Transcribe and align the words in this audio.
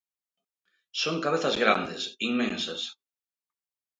Son 1.01 1.15
cabezas 1.25 1.55
grandes, 1.63 2.01
inmensas. 2.29 2.81